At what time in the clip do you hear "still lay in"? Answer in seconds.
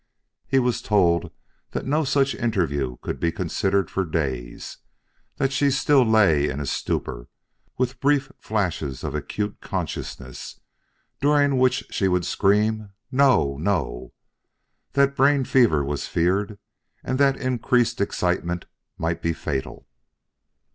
5.69-6.59